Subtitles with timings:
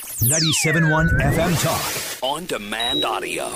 [0.00, 2.22] 97.1 FM Talk.
[2.22, 3.50] On demand audio.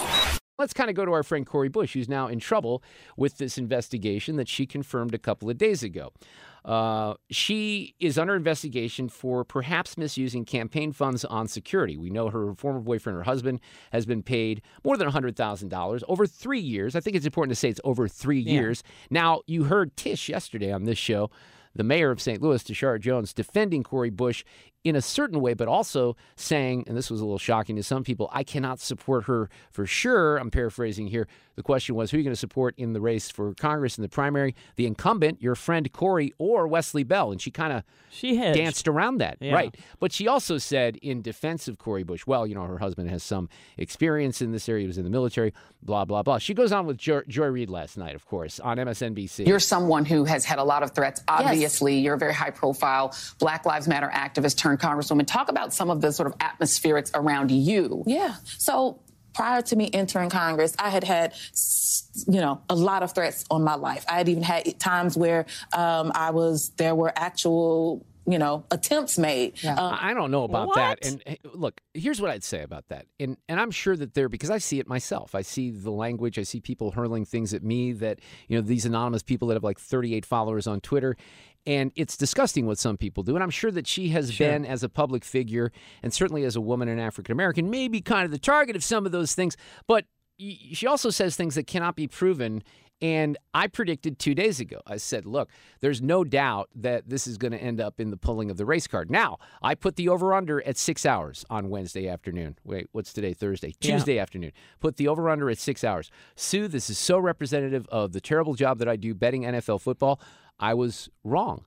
[0.58, 2.82] Let's kind of go to our friend Cori Bush, who's now in trouble
[3.16, 6.12] with this investigation that she confirmed a couple of days ago.
[6.64, 11.96] Uh, she is under investigation for perhaps misusing campaign funds on security.
[11.96, 13.60] We know her former boyfriend, her husband,
[13.92, 16.96] has been paid more than $100,000 over three years.
[16.96, 18.52] I think it's important to say it's over three Yeah.
[18.52, 18.82] years.
[19.10, 21.30] Now, you heard Tish yesterday on this show,
[21.74, 22.42] the mayor of St.
[22.42, 24.44] Louis, Tishaura Jones, defending Cori Bush
[24.82, 28.02] in a certain way, but also saying, and this was a little shocking to some
[28.02, 30.38] people, I cannot support her for sure.
[30.38, 31.28] I'm paraphrasing here.
[31.56, 34.02] The question was, who are you going to support in the race for Congress in
[34.02, 34.54] the primary?
[34.76, 37.30] The incumbent, your friend Cori, or Wesley Bell?
[37.30, 38.56] And she kind of She hedged.
[38.56, 39.52] danced around that, Yeah.
[39.52, 39.76] right?
[39.98, 43.22] But she also said in defense of Cori Bush, well, you know, her husband has
[43.22, 44.82] some experience in this area.
[44.82, 46.38] He was in the military, blah, blah, blah.
[46.38, 49.46] She goes on with jo- Joy Reid last night, of course, on MSNBC.
[49.46, 51.22] You're someone who has had a lot of threats.
[51.28, 55.26] Obviously, you're a very high profile Black Lives Matter activist turned congresswoman.
[55.26, 58.04] Talk about some of the sort of atmospherics around you.
[58.06, 58.34] Yeah.
[58.44, 59.00] So
[59.34, 61.34] prior to me entering Congress, I had had,
[62.26, 64.04] you know, a lot of threats on my life.
[64.08, 69.18] I had even had times where um, I was, there were actual, you know, attempts
[69.18, 69.64] made.
[69.64, 71.04] Um, I I don't know about that.
[71.04, 73.06] And eh, look, here's what I'd say about that.
[73.18, 75.34] And and I'm sure that there because I see it myself.
[75.34, 76.38] I see the language.
[76.38, 79.64] I see people hurling things at me that you know these anonymous people that have
[79.64, 81.16] like 38 followers on Twitter.
[81.66, 83.34] And it's disgusting what some people do.
[83.34, 85.70] And I'm sure that she has been, as a public figure,
[86.02, 89.04] and certainly as a woman and African American, maybe kind of the target of some
[89.04, 89.56] of those things.
[89.86, 90.06] But
[90.38, 92.62] she also says things that cannot be proven.
[93.02, 95.48] And I predicted two days ago, I said, look,
[95.80, 98.66] there's no doubt that this is going to end up in the pulling of the
[98.66, 99.10] race card.
[99.10, 102.58] Now, I put the over under at six hours on Wednesday afternoon.
[102.62, 103.32] Wait, what's today?
[103.32, 103.74] Thursday.
[103.80, 103.92] Yeah.
[103.92, 104.52] Tuesday afternoon.
[104.80, 106.10] Put the over under at six hours.
[106.36, 110.20] Sue, this is so representative of the terrible job that I do betting NFL football.
[110.60, 111.64] I was wrong.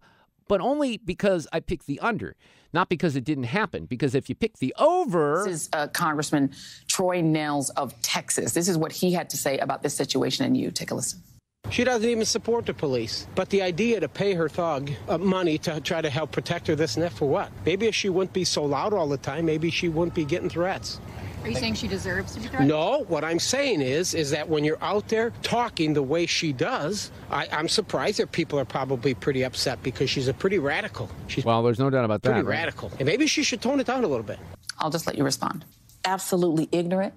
[0.47, 2.35] But only because I picked the under,
[2.73, 3.85] not because it didn't happen.
[3.85, 5.43] Because if you pick the over.
[5.45, 6.53] This is uh, Congressman
[6.87, 8.53] Troy Nehls of Texas.
[8.53, 10.71] This is what he had to say about this situation and you.
[10.71, 11.21] Take a listen.
[11.69, 13.25] She doesn't even support the police.
[13.35, 16.75] But the idea to pay her thug uh, money to try to help protect her,
[16.75, 17.51] this and that, for what?
[17.65, 20.49] Maybe if she wouldn't be so loud all the time, maybe she wouldn't be getting
[20.49, 20.99] threats.
[21.43, 22.69] Are you saying she deserves to be threatened?
[22.69, 26.53] No, what I'm saying is, is that when you're out there talking the way she
[26.53, 31.09] does, I, I'm surprised that people are probably pretty upset because she's a pretty radical.
[31.27, 32.45] She's well, there's no doubt about pretty that.
[32.47, 32.59] right?
[32.59, 34.39] radical, and maybe she should tone it down a little bit.
[34.79, 35.65] I'll just let you respond.
[36.05, 37.13] absolutely ignorant,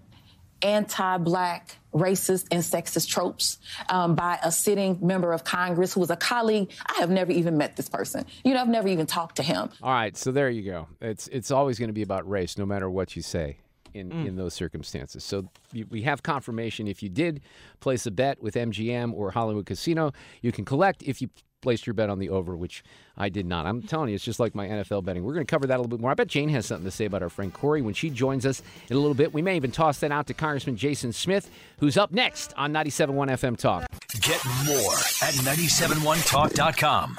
[0.62, 3.58] anti-black, racist, and sexist tropes
[3.90, 6.70] um, by a sitting member of Congress who was a colleague.
[6.84, 8.24] I have never even met this person.
[8.44, 9.70] You know, I've never even talked to him.
[9.82, 10.88] All right, so there you go.
[11.00, 13.58] It's it's always going to be about race, no matter what you say
[13.96, 14.26] in mm.
[14.26, 15.24] in those circumstances.
[15.24, 16.86] So you, we have confirmation.
[16.86, 17.40] If you did
[17.80, 20.12] place a bet with MGM or Hollywood Casino,
[20.42, 21.28] you can collect if you
[21.62, 22.84] placed your bet on the over, which
[23.16, 23.66] I did not.
[23.66, 25.24] I'm telling you, it's just like my NFL betting.
[25.24, 26.12] We're going to cover that a little bit more.
[26.12, 28.62] I bet Jane has something to say about our friend Cori when she joins us
[28.88, 29.34] in a little bit.
[29.34, 33.30] We may even toss that out to Congressman Jason Smith, who's up next on 97.1
[33.30, 33.86] FM Talk.
[34.20, 37.18] Get more at 971talk.com.